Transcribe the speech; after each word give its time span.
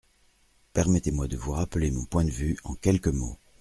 Permettez-moi 0.73 1.27
de 1.27 1.37
vous 1.37 1.51
rappeler 1.51 1.91
mon 1.91 2.05
point 2.05 2.25
de 2.25 2.31
vue 2.31 2.57
en 2.63 2.73
quelques 2.73 3.05
mots. 3.09 3.37